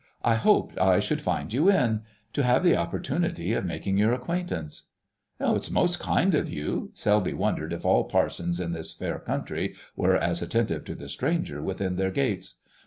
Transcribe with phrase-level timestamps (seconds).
[0.23, 4.85] "I hoped I should find you in—to have the opportunity of making your acquaintance."
[5.39, 9.75] "It was most kind of you." Selby wondered if all parsons in this fair country
[9.95, 12.55] were as attentive to the stranger within their gates.